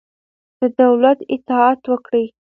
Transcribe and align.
د 0.59 0.61
دولت 0.81 1.19
اطاعت 1.35 1.81
وکړئ. 1.91 2.25